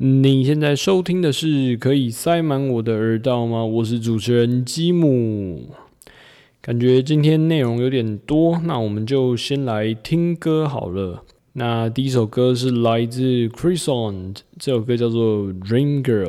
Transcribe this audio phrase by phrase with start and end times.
[0.00, 3.64] 你现在收听的是可以塞满我的耳道吗？
[3.64, 5.70] 我是主持人吉姆。
[6.60, 11.24] 感觉今天内容有点多，那我们就先来听歌好了。
[11.54, 16.28] 那第一首歌是来自 Chris On，这首歌叫做《Dream Girl》。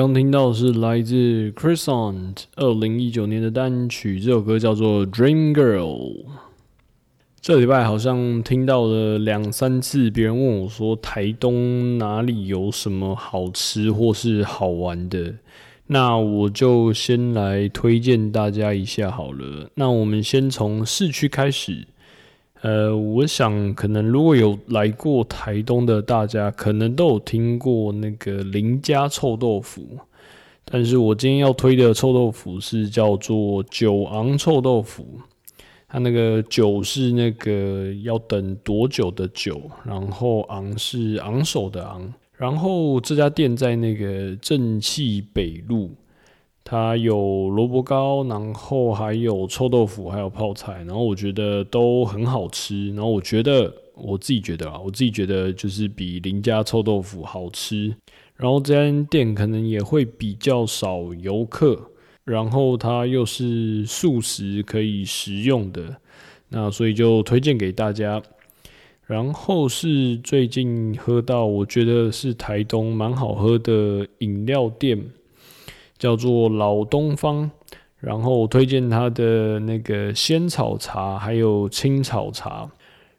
[0.00, 5.84] 刚听到是来自 chris ont 二零一九年的单曲，这首歌叫做《Dream Girl》。
[7.42, 15.34] 这礼拜好像听到了两三次，别人问我说台东哪里有什么好吃或是好玩的，
[15.88, 19.68] 那我就先来推荐大家一下好了。
[19.74, 21.86] 那我们先从市区开始。
[22.62, 29.98] 呃，我想可能如果有来过台东的大家，可能都有听过那个林家臭豆腐。
[30.72, 35.18] 但是我今天要推的臭豆腐是叫做九昂臭豆腐，
[35.88, 42.12] 它那个九是那个要等多久的久，然后昂是昂首的昂。
[42.36, 45.90] 然后这家店在那个正气北路，
[46.70, 52.90] 它有萝卜糕，然后还有臭豆腐，还有泡菜，然后我觉得都很好吃。
[52.90, 57.92] 然后我觉得我自己觉得啊，我自己觉得就是比邻家臭豆腐好吃。
[58.36, 61.76] 然后这间店可能也会比较少游客，
[62.22, 65.96] 然后它又是素食可以食用的，
[66.50, 68.22] 那所以就推荐给大家。
[69.08, 75.04] 然后是最近喝到我觉得是台东蛮好喝的饮料店，
[76.00, 77.48] 叫做老东方。
[78.00, 82.68] 然后我推荐它的那个仙草茶，还有青草茶。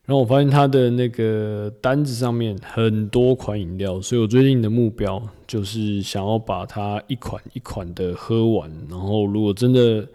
[0.03, 8.69] 然后我发现它的那个单子上面很多款饮料，所以我最近的目标就是想要把它一款一款的喝完。
[8.89, 10.05] 然后如果真的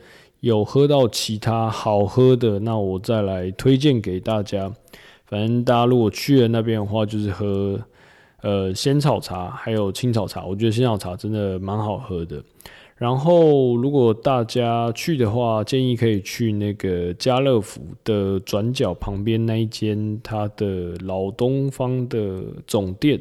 [0.41, 4.71] 有喝到其他好喝的，那我再来推荐给大家。
[5.27, 7.81] 反正大家如果去了那边的话，就是喝
[8.47, 12.41] 呃仙草茶还有青草茶，我觉得仙草茶真的蛮好喝的。
[12.97, 23.21] 然后，如果大家去的话，建议可以去那个家乐福的转角旁边那一间它的老东方的总店，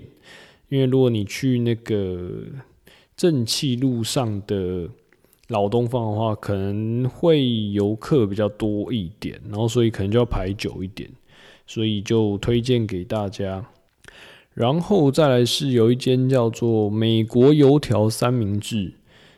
[0.70, 2.44] 因为如果你去那个
[3.18, 4.88] 正气路上的
[5.48, 11.10] 老东方的话，可能会游客比较多一点，然后所以可能就要排久一点，
[11.66, 13.66] 所以就推荐给大家。
[14.56, 18.92] 然后再来是有一间叫做美国油条三明治。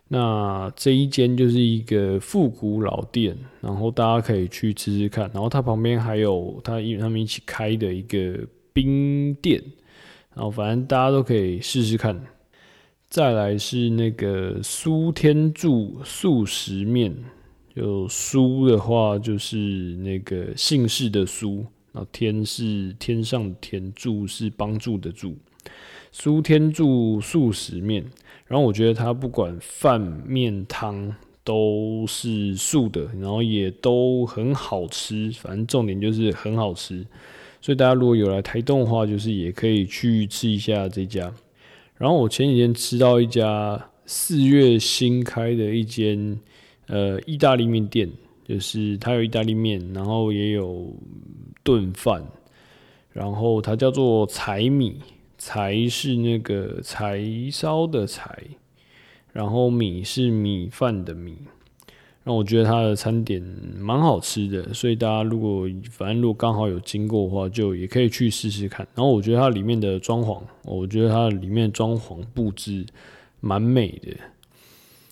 [0.10, 5.30] 那这一间就是一个复古老店，然后大家可以去吃吃看。
[5.34, 8.40] 然后它旁边还有它因为他们一起开的一个
[8.72, 9.62] 冰店，
[10.34, 12.18] 然后反正大家都可以试试看。
[13.10, 17.14] 再来是那个苏天柱素食面，
[17.76, 21.66] 就苏的话就是那个姓氏的苏，
[21.98, 25.36] 然后天是天上天，柱是帮助的助。
[26.12, 28.06] 苏天柱素食面。
[28.46, 31.12] 然后我觉得它不管饭、面、汤
[31.44, 35.32] 都是素的，然后也都很好吃。
[35.32, 37.04] 反正重点就是很好吃，
[37.60, 41.34] 所以大家如果有来台东的话，就是也可以去吃一下这家。
[41.98, 46.40] 然后我前几天吃到一家四月新开的一间
[46.86, 48.08] 呃意大利面店，
[48.48, 50.96] 就是它有意大利面，然后也有
[51.64, 52.24] 炖饭，
[53.12, 55.02] 然后它叫做柴米。
[55.40, 58.44] 柴是那个柴烧的柴，
[59.32, 61.38] 然后米是米饭的米。
[62.24, 63.40] 那我觉得它的餐点
[63.78, 68.86] 蛮好吃的，所以大家如果反正如果刚好有经过的话，就也可以去试试看。
[68.96, 72.84] 然后我觉得它里面的装潢，我觉得它里面装潢布置
[73.40, 74.18] 蛮美的。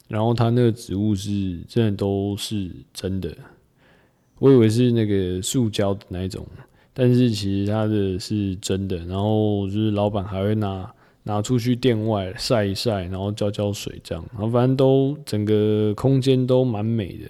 [0.08, 3.36] 然后它那个植物是真的都是真的，
[4.40, 6.46] 我以为是那个塑胶的那一种。
[6.94, 10.90] 但是其实它的是真的，然后就是老板还会拿
[11.24, 17.26] 拿出去店外晒一晒，然后浇浇水这样，然后反正都整个空间都蛮美的。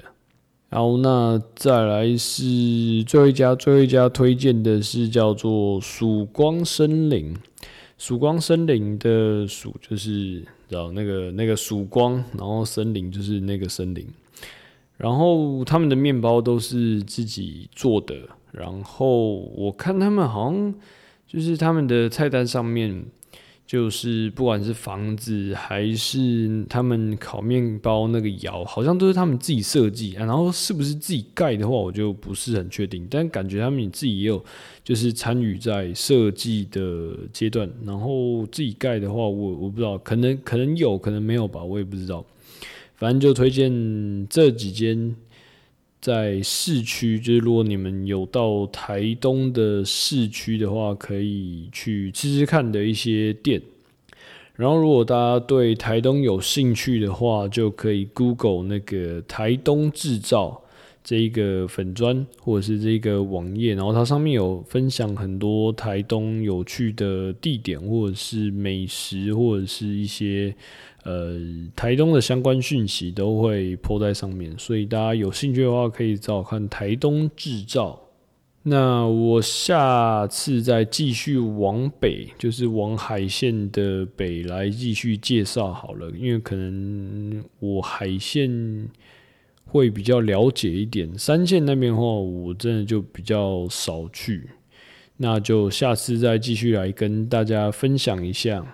[0.69, 7.33] 然后那再来是最后一家，最后一家推荐的是叫做曙光森林。
[7.98, 14.07] 曙光森林的曙就是然后那个那个曙光，然后森林就是那个森林。
[14.97, 18.15] 然后他们的面包都是自己做的。
[18.51, 20.73] 然后我看他们好像
[21.27, 23.06] 就是他们的菜单上面，
[23.67, 30.12] 就是不管是房子还是他们烤面包那个窑，好像都是他们自己设计。
[30.13, 33.07] 然后是不是自己盖的话，我就不是很确定。
[33.09, 34.44] 但感觉他们自己也有
[34.83, 37.67] 就是参与在设计的阶段。
[37.83, 42.23] 然后自己盖的话，我我不知道，可能可能有可能没有吧，我也不知道。
[42.97, 45.15] 反正就推荐这几间。
[46.06, 53.60] 在市区，就是如果你们有到台东的市区的话，可以去吃吃看的一些店。
[54.54, 60.62] 然后，如果大家对台东有兴趣的话，就可以 Google 那个台东制造
[61.06, 70.54] 这一个粉砖或者是这个网页，然后它上面有分享很多台东有趣的地点，或者是美食，或者是一些。
[71.06, 71.40] 呃，
[71.75, 78.02] 台东的相关讯息都会铺在上面，所以大家有兴趣的话，可以找看台东制造。
[78.63, 88.50] 那我下次再继续往北，就是往海线的北来继续介绍好了，因为可能我海线
[89.66, 94.50] 会比较了解一点，三线那边的话，我真的就比较少去。
[95.18, 98.66] 那就下次再继续来跟大家分享一下。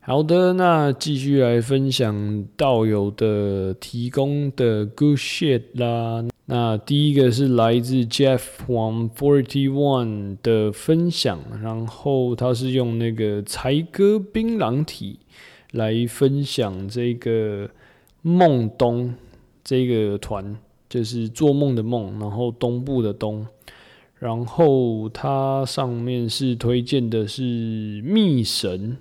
[0.00, 6.22] 好的，那继续来分享道友的提供的 good shit 啦。
[6.46, 15.20] 那第一个是来自 Jeff One Forty One 的分享，然后他是用那个才哥槟榔体
[15.72, 17.70] 来分享这个
[18.20, 19.14] 梦东
[19.64, 20.56] 这个团，
[20.88, 23.46] 就是做梦的梦，然后东部的东，
[24.18, 27.42] 然后它上面是推荐的是
[28.04, 28.98] 密神。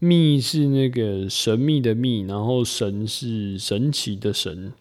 [0.00, 4.72] 密是那个神秘的密，然后神是神奇的神。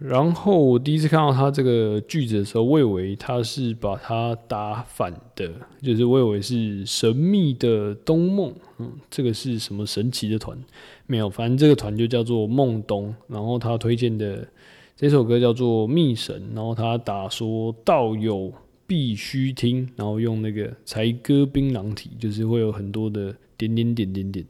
[0.00, 5.52] 然后我第一次看到他这个句子的时候，我以为他是把它打反的，
[5.82, 8.52] 就是我以为是神秘的东梦。
[8.78, 10.58] 嗯，这个是什么神奇的团？
[11.06, 13.14] 没有，反正这个团就叫做梦东。
[13.28, 14.48] 然后他推荐的
[14.96, 18.52] 这首歌叫做密神，然后他打说道友
[18.86, 23.34] 必须听，然后用那个才歌槟榔体，就是会有很多的。
[23.60, 24.46] 点点点点点，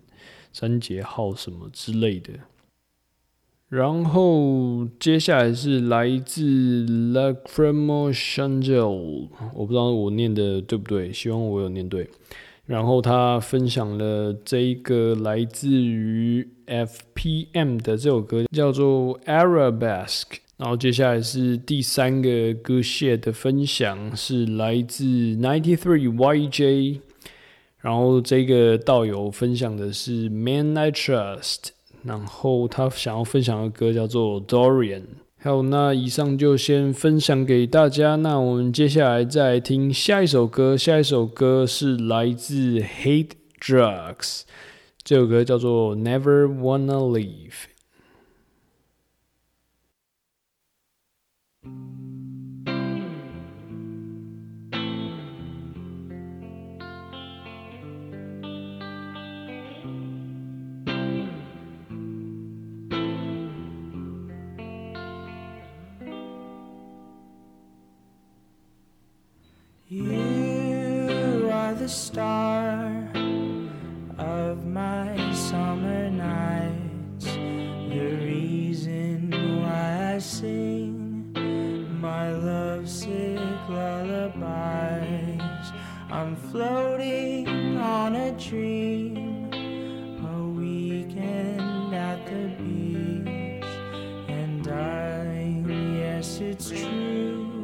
[0.53, 2.33] 三节号什么之类的。
[3.71, 6.85] 然后接下来是来自
[7.15, 12.11] Lacrimal Shangel，我不知道我念的对不对，希望我有念对。
[12.67, 20.39] 然后他分享了这一个来自于 FPM 的这首歌，叫做 Arabesque。
[20.57, 26.99] 然后接下来是第三个歌 share 的分享，是来自 Ninety Three YJ。
[27.79, 31.71] 然后这个道友分享的是 Man I Trust，
[32.03, 35.03] 然后他想要分享的歌叫做 Dorian。
[35.43, 38.17] 好，那以上就先分享给大家。
[38.17, 44.43] 那我们接下来再来听下一首歌，下一首歌是来自 Hate Drugs，
[45.03, 47.71] 这首歌叫做 Never Wanna Leave。
[71.91, 73.11] Star
[74.17, 81.33] of my summer nights, the reason why I sing
[82.01, 84.41] my lovesick lullabies.
[86.11, 89.51] I'm floating on a dream,
[90.25, 93.65] a weekend at the beach,
[94.29, 95.67] and darling,
[95.99, 97.60] yes, it's true.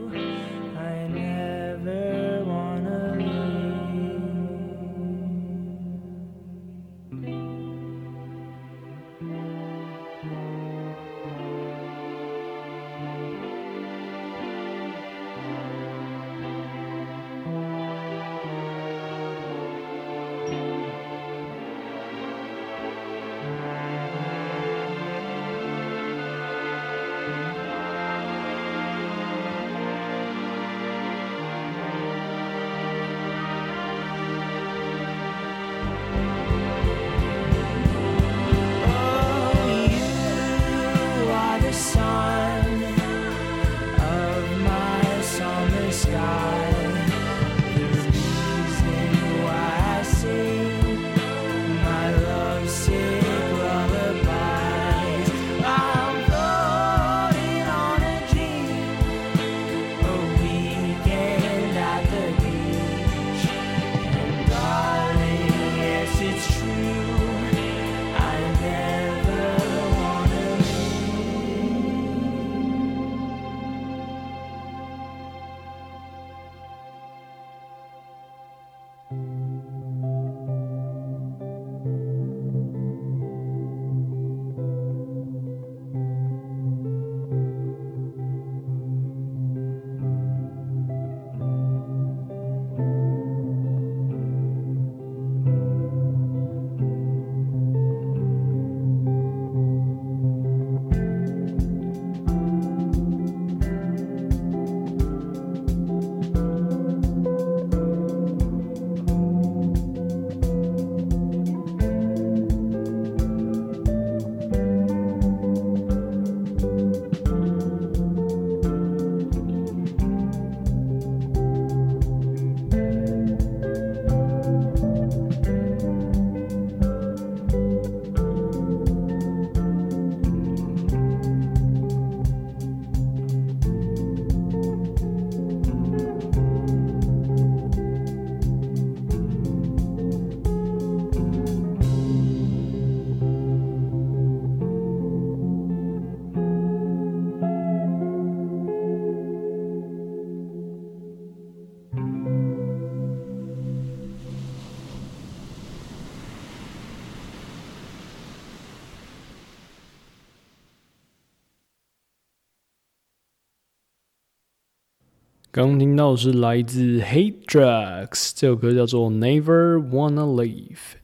[165.57, 170.99] 刚听到是来自 Hate Drugs 这首歌叫做 Never Wanna Leave。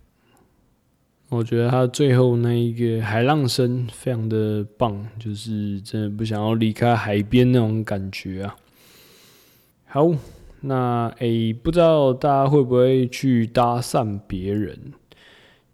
[1.31, 8.55] 我觉得他最后那一个海浪声非常的棒，就是真的不想要离开海边那种感觉啊。
[9.87, 10.11] 好，
[10.61, 14.79] 那诶、不知道大家会不会去搭讪别人？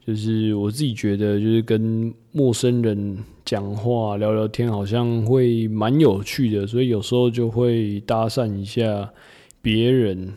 [0.08, 9.12] 就是我自己觉得，就是跟陌生人讲话聊聊天，好像会蛮有趣的，所以有时候就会搭讪一下
[9.60, 10.32] 别人。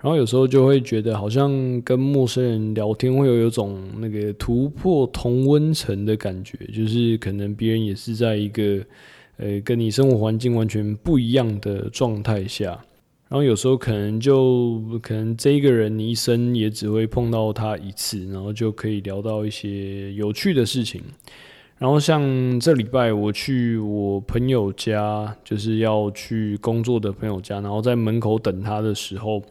[0.00, 8.82] 然后有时候就会觉得，好像跟陌生人聊天会有有种那个突破同温层的感觉，就是可能别人也是在一个
[9.36, 12.82] 呃跟你生活环境完全不一样的状态下，
[13.28, 21.02] 然后有时候可能就可能这一个人你一生也只会碰到他一次，然后就可以聊到一些有趣的事情。
[21.78, 29.42] 然后像这礼拜我去我朋友家，就是要去工作的朋友家，然后在门口等他的时候，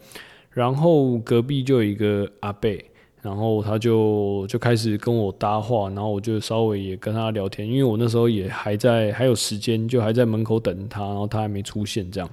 [0.50, 2.82] 然后隔壁就有一个阿贝，
[3.20, 12.30] 然后他就就开始跟我搭话，然后我就稍微也跟他聊天，因为我那时候也还在还有时间，就还在门口等他，然后他还没出现这样。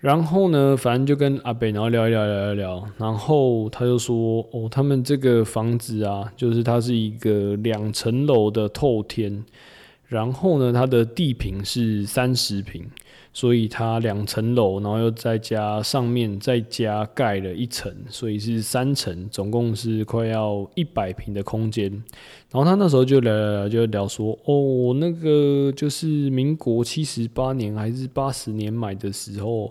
[0.00, 9.44] 然后呢，反正就跟阿北，然后聊一聊，聊一聊，然后他就说，哦，他们这个房子啊，就是它是一个两层楼的透天，
[10.08, 12.84] 然后呢，它的地坪是三十平，
[13.34, 21.92] 所以它两层楼，然后又再加上面再加盖了一层，所以是三层，总共是快要一百平的空间。
[22.50, 29.70] 然后他那时候就聊聊聊，就聊说，哦，那个就是民国七十八年还是八十年买的时候，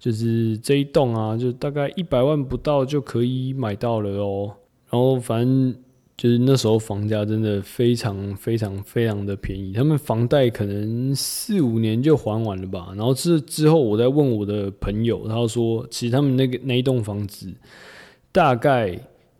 [0.00, 4.52] 就是这一栋啊，就大概一百万不到就可以买到了哦。
[4.90, 5.76] 然后反正
[6.16, 12.92] 就是那时候房价真的非常非常非常的便宜，他们房贷可能四五年就还完了吧。
[12.96, 17.52] 然后之之后我再问我的朋友，他说其实他们那个那一栋房子
[18.32, 18.98] 大概。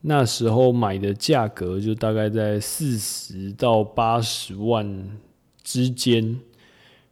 [0.08, 5.18] 那时候买的价格就大概在四十到八十万
[5.64, 6.38] 之间，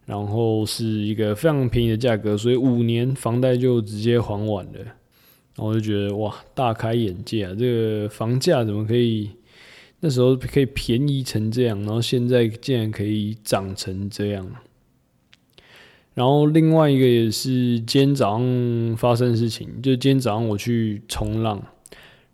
[0.07, 4.75] 然后是一个非常便宜的价格，所以五年房贷就直接还完了。
[4.77, 7.55] 然后我就觉得哇，大开眼界啊！
[7.59, 7.67] 这
[8.03, 9.29] 个房价怎么可以
[10.05, 14.47] 那时候可以便宜成这样，然后现在竟然可以涨成这样？
[16.13, 21.63] 然后另外一个也是今天早上发生的事情，就今天早上我去冲浪。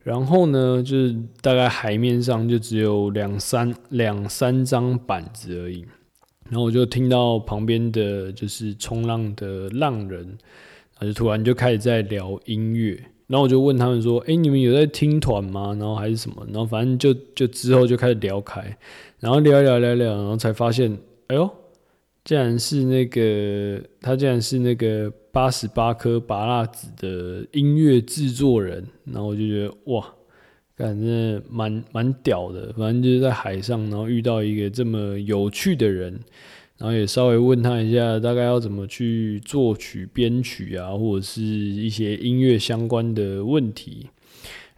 [0.02, 5.86] 然后呢，就是大概海面上就只有两三两三张板子而已。
[6.48, 10.36] 然后我就听到旁边的就是冲浪的浪人，
[10.98, 13.00] 他就突然就开始在聊音乐。
[13.30, 15.74] 然后我就问他们说：“哎，你们有在听团吗？
[15.78, 18.76] 然后还是什么？”然后反正就就之后就开始聊开，
[19.20, 21.48] 然后聊聊聊聊，然后才发现，哎呦，
[22.24, 25.10] 竟然是那个他竟然是那个。
[25.32, 30.04] 八十八颗拔蜡子的音乐制作人，然后我就觉得哇，
[30.76, 32.74] 感觉蛮蛮屌的。
[32.76, 36.18] 反正就是在海上，然后遇到一个这么有趣的人，
[36.80, 44.06] 然后也稍微问他一下，大概要怎么去作曲、编曲啊，或者是一些音乐相关的问题。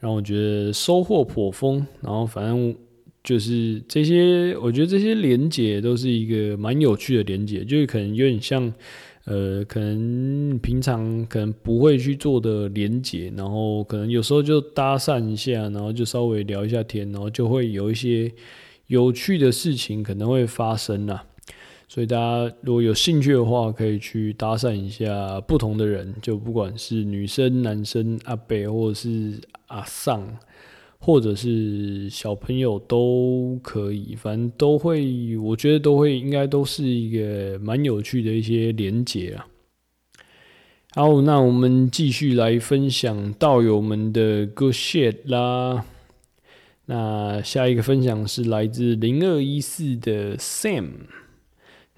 [0.01, 1.87] 然后我觉得收获颇丰。
[2.01, 2.75] 然后反正
[3.23, 8.71] 就是这些，我觉得这些连接都是一个蛮有趣的连接，就是可能有点像。
[9.25, 18.33] 呃，可能平常可能不会去做的连接，然后可能有时候就搭讪一下，然后就稍微聊一下天，然后就会有一些
[18.89, 21.25] 有趣的事情可能会发生啦。
[21.93, 30.27] 所以大家如果有兴趣的话，可以去搭讪一下不同的人，就不管是女生、男生、阿北或者是阿尚。
[31.05, 39.45] 或者是小朋友都可以，反正都会，我觉得都会，应该都是一个蛮有趣的一些连结啊。
[40.95, 45.85] 好，那我们继续来分享道友们的 good shit 啦。
[46.87, 50.89] 那下一个分享是来自零二一四的 Sam，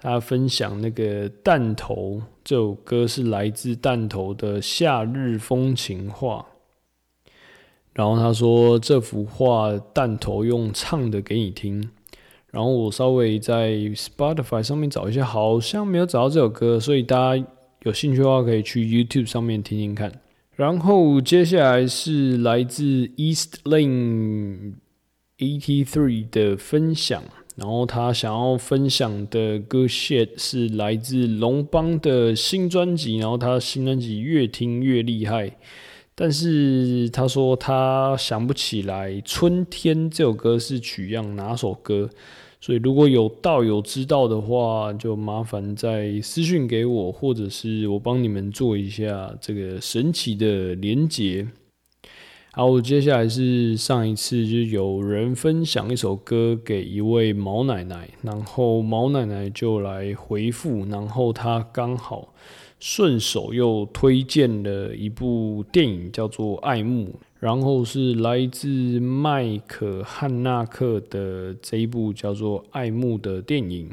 [0.05, 6.45] 他分享那个弹头这首歌是来自弹头的夏日风情画。
[7.91, 11.89] 然后他说：“这幅画弹头用唱的给你听。”
[12.51, 17.45] 然后我稍微在 Spotify 上面找一下，好像没有找到这首歌，所以大家
[17.81, 20.11] 有兴趣的话可以去 YouTube 上面听听看。
[20.55, 24.75] 然后接下来是来自 East Lane
[25.39, 27.23] Eighty Three 的分享，
[27.55, 35.55] 然后他想要分享的歌线是来自龙邦的新专辑，然后他新专辑越听越厉害。
[36.13, 42.09] 但是他说他想不起来《春天》这首歌是取样哪首歌，
[42.61, 51.45] 所以如果有道友知道的话，就麻烦再私讯给我，或者是我帮你们做一下这个神奇的连结。
[52.57, 62.33] 好，接下来是上一次就是有人分享一首歌给一位毛奶奶，然后毛奶奶就来回复，然后她刚好。
[62.79, 67.07] 顺手又推荐了一部电影，叫做《爱慕》，
[67.41, 73.89] 然后是来自麦克汉纳克的这一部叫做《爱慕》的电影。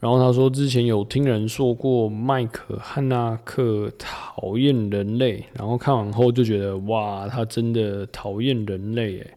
[0.00, 9.34] 然后他说，之前有听人说过麦克汉纳克讨厌人类，然后看完后就觉得哇，他真的讨厌人类诶。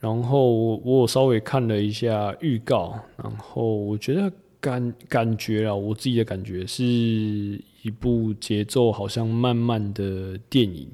[0.00, 4.32] 然后我稍微看了一下预告，然后我觉得。
[4.58, 10.88] 感感觉啊，我自己的感觉是一部节奏好像慢慢的电影。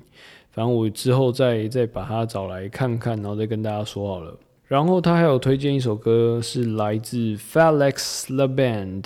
[0.51, 4.37] 反正我之后再再把它找来看看，然后再跟大家说好了。
[4.73, 9.05] 然后他还有推荐一首歌，是来自 Felix The Band，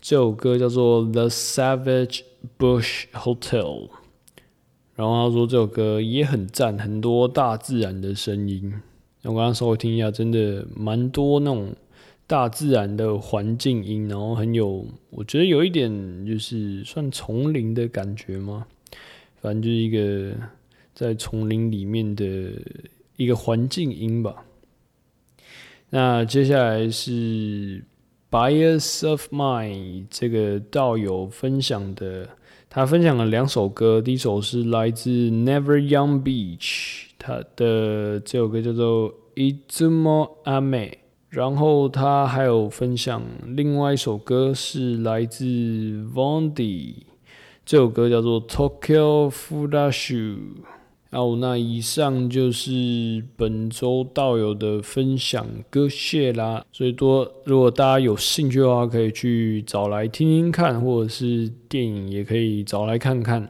[0.00, 2.20] 这首歌叫做《The Savage
[2.56, 3.88] Bush Hotel》。
[4.94, 8.72] 然后他说这首歌也很赞，很多大自然的声音。
[9.24, 11.74] 我刚刚稍微听一下，真的蛮多那种
[12.28, 18.64] 大自然的环境音，然后很有，我觉得有一点就是算丛林的感觉吗？
[19.40, 20.32] 反正就是一个
[20.94, 22.24] 在丛林里面的
[23.16, 24.44] 一个环境音吧。
[25.94, 27.84] 那接下来是
[28.30, 32.30] Bias of Mine 这个道友分享的，
[32.70, 40.94] 他分享了两首歌，第一首是来自 Never Young Beach，他的这首歌叫做 Izumo Ame，
[41.28, 47.02] 然后他还有分享另外一首歌是来自 Vondi，
[47.66, 50.38] 这首歌叫做 Tokyo Fudashu。
[51.14, 56.64] 好，那以上就是本周道友的分享歌谢啦。
[56.72, 63.46] 所以多，如果大家有兴趣的话，可以去找来听听看，或者是电影也可以找来看看。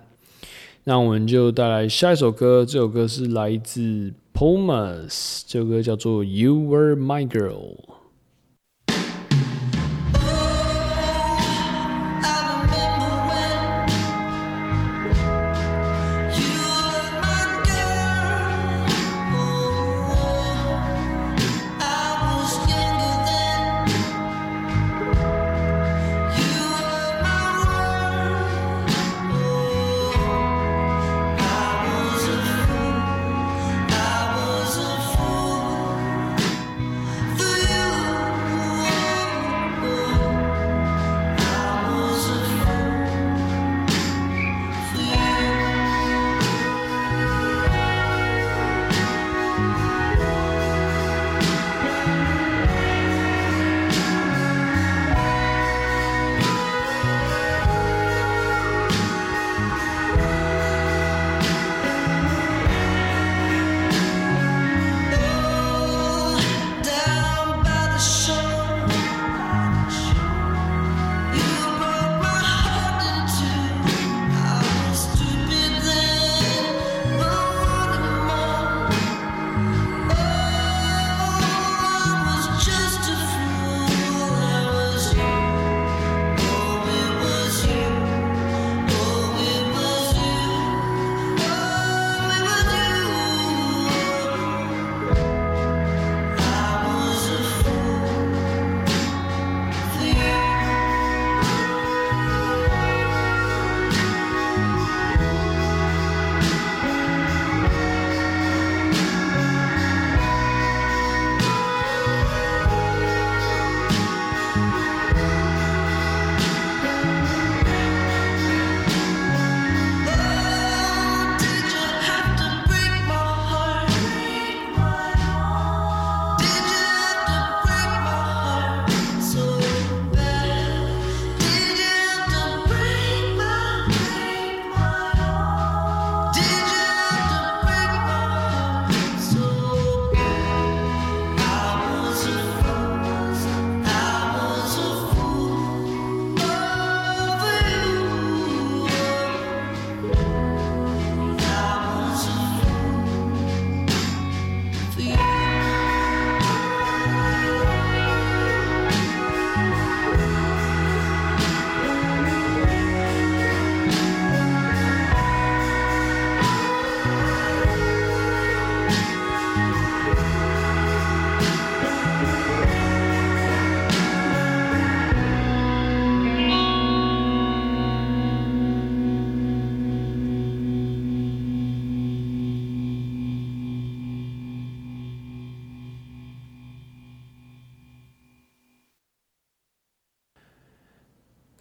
[0.83, 7.77] 那我们就带来下一首歌，这首歌是来自 Pomus，这首歌叫做《You Were My Girl》。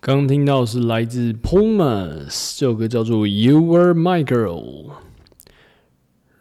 [0.04, 4.88] 刚听到是来自 Pumas 这首歌叫做《You Were My Girl》，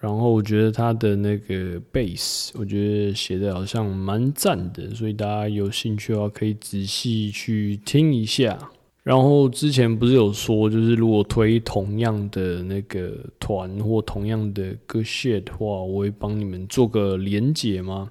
[0.01, 8.59] 然后我觉得他的那个 bass，我觉得写的好像蛮赞的，所以大家有兴趣的话可以仔细去听一下。
[9.03, 18.09] 然后之前不是有说，就是如果推同样的那个团或同样的歌 shit 的话，我会帮你们做个连结吗？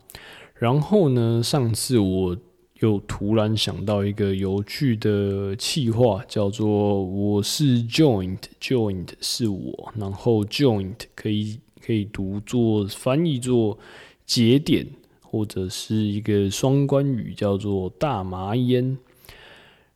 [0.53, 2.37] 然后呢，上次我
[2.79, 13.77] 又突然想到一个有趣的气话，叫做“我是 Joint”，Joint 是我，然后 Joint 可以可以读作翻译作
[14.25, 14.87] 节点，
[15.21, 18.97] 或者是一个双关语，叫做大麻烟。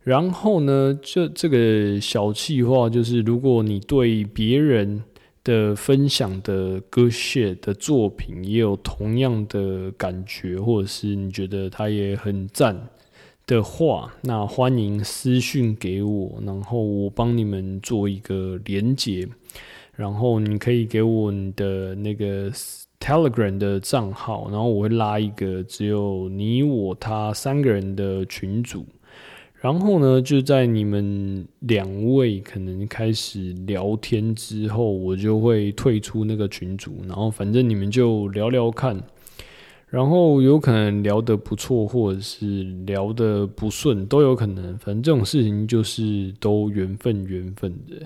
[0.02, 5.02] 然后呢，这这个小气话就是，如果你对别人
[5.44, 12.88] 的分享的歌 shit 的作品也有同样的感觉，或者是你觉得他也很赞
[13.46, 19.28] 的话，那欢迎私讯给我，然后我帮你们做一个连接，
[19.96, 22.50] 然后你可以给我你的那个
[23.00, 28.86] Telegram 的账号，然后我会拉一个只有你我他三个人的群组。
[29.64, 39.02] 然后呢，就在你们两位可能开始聊天之后，我就会退出那个群组，然后反正你们就聊聊看，
[39.88, 44.78] 然后有可能聊得不错，或者是聊得不顺，都有可能。
[44.80, 48.06] 反正这种事情就是都缘分，缘分的。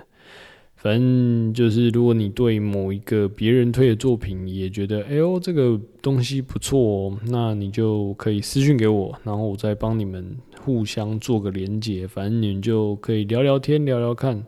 [0.75, 10.37] 反正就是，如果你对某一个别人推的作品也觉得，哎呦，这个东西不错哦，那你就可以私信给我，然后我再帮你们
[10.67, 14.43] 互相做个连接，反正你们就可以聊聊天，聊聊看。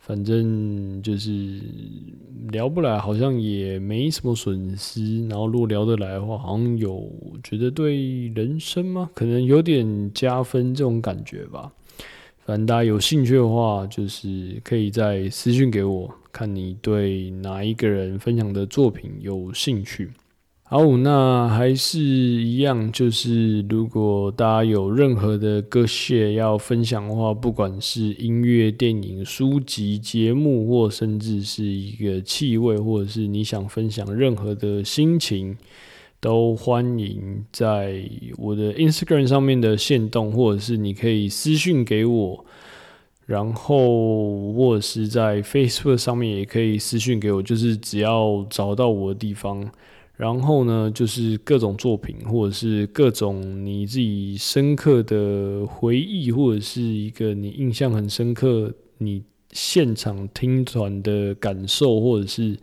[0.00, 1.60] 反正就是
[2.50, 5.28] 聊不来，好像也没什么损失。
[5.28, 7.08] 然后如果聊得来的话，好像有
[7.44, 9.08] 觉得对人生吗？
[9.14, 11.70] 可能有点加分这种感觉吧。
[12.44, 20.10] 反正大家有兴趣的话，就是可以在私讯给我，看你对哪一个人分享的作品有兴趣。
[20.76, 35.56] 好，那还是一样，就是如果大家有任何的歌谢要分享的话，不管是音乐、电影、书籍、节目，或甚至是一个气味，或者是你想分享任何的心情，
[36.18, 38.02] 都欢迎在
[38.36, 42.44] 我的 Instagram 上面的线动，或者是你可以私讯给我，
[43.26, 49.70] 然后或者是在 Facebook 上面也可以私讯给我，就是只要找到我的地方。
[50.16, 62.56] 然后呢，就是各种作品，或者是各种你自己深刻的回忆，或者是一个你印象很深刻、你现场听团的感受，或者是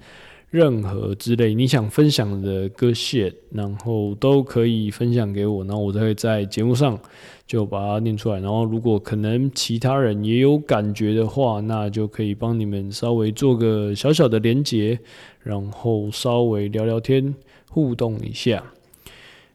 [0.50, 6.98] 任何之类你想分享的歌线，然后都可以分享给我，然后我才会在节目上
[7.46, 8.40] 就把它念出来。
[8.40, 14.98] 然后如果可能其他人也有感觉的话，那就可以帮你们稍微做个小小的连结。
[15.44, 17.36] 然后稍微聊聊天，
[17.70, 18.64] 互动一下。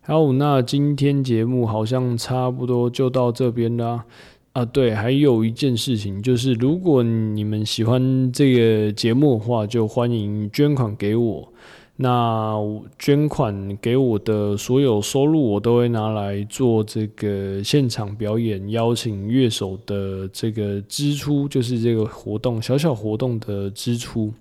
[0.02, 4.04] 好，那今天节目好像差不多就到这边啦。
[4.52, 11.52] 啊，对，还有一件事情就是，如果你们喜欢这个节目的话，就欢迎捐款给我。
[11.98, 12.54] 那
[12.98, 24.32] 捐款给我的所有收入，我都会拿来做这个现场表演、邀请乐手的这个支出，就是这个活动小小活动的支出。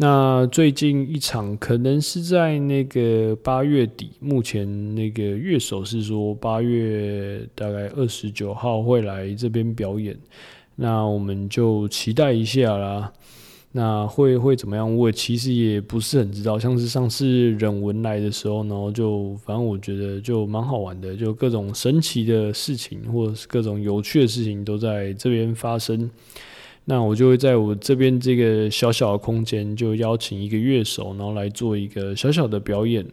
[0.00, 10.16] 那最近一场可能是在那个八月底，目前那个乐手是说八月大概二十九号会来这边表演，
[10.76, 13.12] 那我们就期待一下啦。
[13.72, 14.96] 那会会怎么样？
[14.96, 16.56] 我其实也不是很知道。
[16.56, 26.08] 像是上次忍文来的时候，然后就反正我觉得就蛮好玩的，就各种神奇的事情或者是各种有趣的事情都在这边发生。
[26.90, 33.06] 那我就会在我这边这个小小的空间，就邀请一个乐手，然后来做一个小小的表演。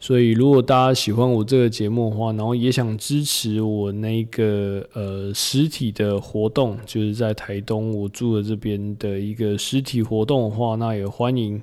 [0.00, 11.62] 所以，如果大家喜欢我这个节目的话，然后也想支持我那个呃实体的活动，就是在台东我住的这边的一个实体活动的话，那也欢迎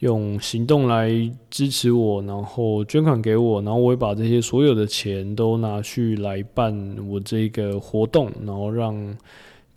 [0.00, 1.08] 用行动来
[1.50, 9.16] 支持我，然后捐款给我，然后我会把这些所有的钱都拿去来办我这个活动，然后让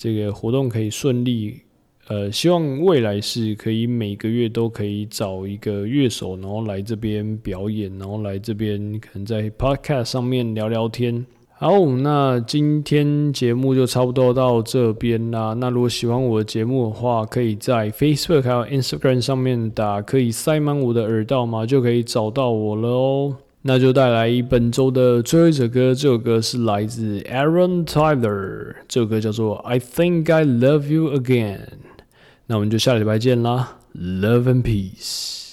[0.01, 1.59] 这个活动可以顺利。
[2.07, 11.23] 呃，希望未来是可以每个月都可以找一个乐手，然后来这边表演，然后来这边可能在 podcast 上面聊聊天。
[11.51, 15.53] 好，那今天节目就差不多到这边啦。
[15.53, 23.35] 那如果喜欢我的节目的话，可以在 Facebook 还有 Instagram 上面打“可以塞满我的耳道吗”，就可以找到我了哦。
[23.63, 31.57] 那就带来本周的最后一首歌，这首歌是来自 Aaron Tyler，这首歌叫做《I Think I Love You Again》。
[32.47, 35.50] 那我们就下礼拜见啦，Love and Peace。